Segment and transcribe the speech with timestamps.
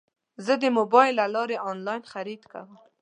[0.45, 2.71] زه د موبایل له لارې انلاین خرید کوم.